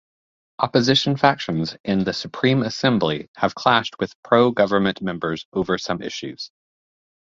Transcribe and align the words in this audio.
Opposition 0.57 1.15
factions 1.15 1.77
in 1.83 2.03
the 2.05 2.13
Supreme 2.13 2.63
Assembly 2.63 3.29
have 3.35 3.53
clashed 3.53 3.99
with 3.99 4.15
pro-government 4.23 4.99
members 4.99 5.45
over 5.53 5.77
some 5.77 6.01
issues. 6.01 6.49